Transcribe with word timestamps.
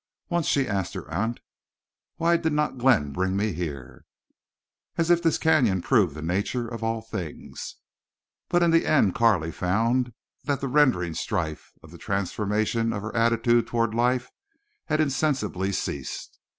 Once 0.29 0.47
she 0.47 0.67
asked 0.67 0.95
her 0.95 1.07
aunt: 1.13 1.41
"Why 2.15 2.35
did 2.35 2.53
not 2.53 2.79
Glenn 2.79 3.11
bring 3.13 3.37
me 3.37 3.53
here?" 3.53 4.03
As 4.97 5.11
if 5.11 5.21
this 5.21 5.37
Canyon 5.37 5.83
proved 5.83 6.15
the 6.15 6.23
nature 6.23 6.67
of 6.67 6.83
all 6.83 7.01
things! 7.03 7.75
But 8.49 8.63
in 8.63 8.71
the 8.71 8.87
end 8.87 9.13
Carley 9.13 9.51
found 9.51 10.15
that 10.45 10.59
the 10.59 10.67
rending 10.67 11.13
strife 11.13 11.71
of 11.83 11.91
the 11.91 11.99
transformation 11.99 12.93
of 12.93 13.03
her 13.03 13.15
attitude 13.15 13.67
toward 13.67 13.93
life 13.93 14.31
had 14.85 14.99
insensibly 14.99 15.71
ceased. 15.71 16.39